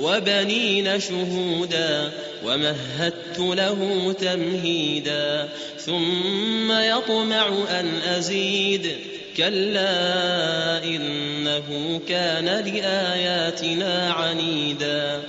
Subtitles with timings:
[0.00, 2.10] وبنين شهودا
[2.44, 8.96] ومهدت له تمهيدا ثم يطمع أن أزيد
[9.36, 15.22] كلا إنه كان لآياتنا عنيدا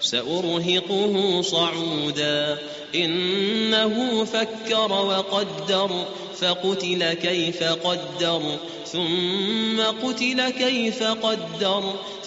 [0.00, 2.58] سأرهقه صعودا
[2.94, 5.90] إنه فكر وقدر
[6.40, 8.42] فقتل كيف قدر
[8.86, 11.94] ثم قتل كيف قدر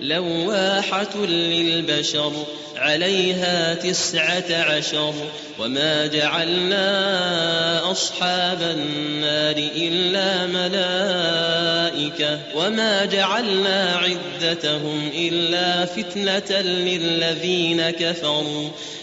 [0.00, 2.32] لواحة للبشر
[2.76, 5.14] عليها تسعة عشر.
[5.58, 12.38] وما جعلنا أصحاب النار إلا ملائكة.
[12.54, 18.68] وما جعلنا عدتهم إلا فتنة للذين كفروا.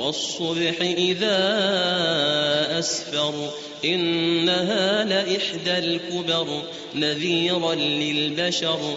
[0.00, 1.38] والصبح إذا
[2.78, 3.50] أسفر
[3.84, 6.62] إنها لإحدى الكبر
[6.94, 8.96] نذيرا للبشر.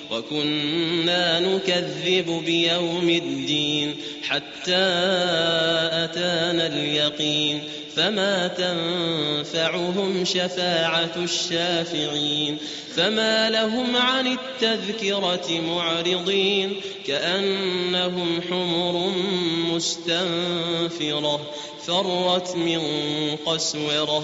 [0.11, 4.85] وكنا نكذب بيوم الدين حتى
[6.03, 7.63] أتانا اليقين
[7.95, 12.57] فما تنفعهم شفاعة الشافعين
[12.95, 16.75] فما لهم عن التذكرة معرضين
[17.07, 19.11] كأنهم حمر
[19.73, 21.41] مستنفرة
[21.87, 22.81] فرت من
[23.45, 24.23] قسورة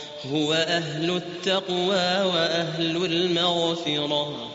[0.25, 4.50] هو أهل التقوى وأهل المغفرة.